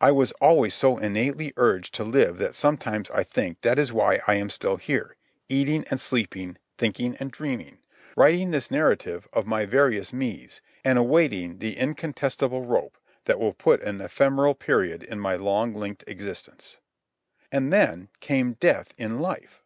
I 0.00 0.12
was 0.12 0.30
always 0.40 0.74
so 0.74 0.96
innately 0.96 1.52
urged 1.56 1.92
to 1.96 2.04
live 2.04 2.38
that 2.38 2.54
sometimes 2.54 3.10
I 3.10 3.24
think 3.24 3.62
that 3.62 3.80
is 3.80 3.92
why 3.92 4.20
I 4.28 4.34
am 4.36 4.48
still 4.48 4.76
here, 4.76 5.16
eating 5.48 5.84
and 5.90 5.98
sleeping, 5.98 6.56
thinking 6.78 7.16
and 7.16 7.32
dreaming, 7.32 7.78
writing 8.16 8.52
this 8.52 8.70
narrative 8.70 9.26
of 9.32 9.44
my 9.44 9.66
various 9.66 10.12
me's, 10.12 10.60
and 10.84 10.98
awaiting 11.00 11.58
the 11.58 11.76
incontestable 11.76 12.64
rope 12.64 12.96
that 13.24 13.40
will 13.40 13.54
put 13.54 13.82
an 13.82 14.00
ephemeral 14.00 14.54
period 14.54 15.02
in 15.02 15.18
my 15.18 15.34
long 15.34 15.74
linked 15.74 16.04
existence. 16.06 16.76
And 17.50 17.72
then 17.72 18.08
came 18.20 18.52
death 18.60 18.94
in 18.96 19.18
life. 19.18 19.64